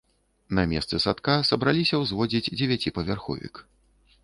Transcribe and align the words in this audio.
На 0.59 0.63
месцы 0.71 0.99
садка 1.03 1.35
сабраліся 1.51 1.95
ўзводзіць 2.05 2.51
дзевяціпавярховік. 2.57 3.65